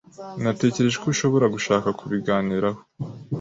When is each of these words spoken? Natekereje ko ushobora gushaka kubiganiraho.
Natekereje 0.43 0.97
ko 1.03 1.07
ushobora 1.13 1.45
gushaka 1.55 1.87
kubiganiraho. 1.99 2.79